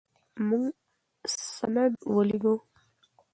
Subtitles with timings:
[0.47, 0.65] موږ
[1.55, 2.53] سند ولېږه.